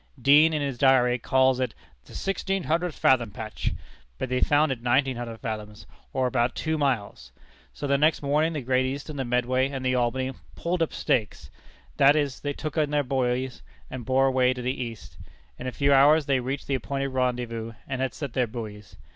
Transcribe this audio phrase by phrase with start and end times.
[0.19, 3.71] Deane, in his Diary, calls it "the sixteen hundred fathom patch,"
[4.17, 7.31] but they found it nineteen hundred fathoms, or about two miles!
[7.71, 11.51] So the next morning the Great Eastern, the Medway, and the Albany "pulled up stakes,"
[11.97, 13.61] that is, took in their buoys,
[13.91, 15.19] and bore away to the east.
[15.59, 18.95] In a few hours they reached the appointed rendezvous, and had set their buoys.